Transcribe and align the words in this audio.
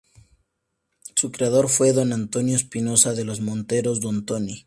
Su 1.13 1.31
creador 1.31 1.69
fue 1.69 1.93
Don 1.93 2.11
Antonio 2.11 2.55
Espinoza 2.55 3.13
de 3.13 3.23
los 3.23 3.39
Monteros 3.39 3.99
'Don 4.01 4.25
Tony'. 4.25 4.59